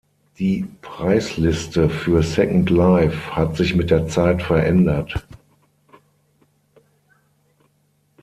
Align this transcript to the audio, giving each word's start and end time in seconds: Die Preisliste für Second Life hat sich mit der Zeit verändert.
Die 0.39 0.65
Preisliste 0.81 1.87
für 1.87 2.23
Second 2.23 2.71
Life 2.71 3.35
hat 3.35 3.55
sich 3.55 3.75
mit 3.75 3.91
der 3.91 4.07
Zeit 4.07 4.41
verändert. 4.41 5.23